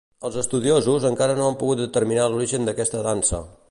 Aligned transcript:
Els 0.29 0.37
estudiosos 0.41 1.05
encara 1.11 1.37
no 1.43 1.51
pogut 1.61 1.85
determinar 1.85 2.29
l'origen 2.33 2.71
d'aquesta 2.71 3.09
dansa. 3.11 3.49